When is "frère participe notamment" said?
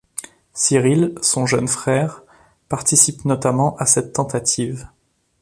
1.67-3.75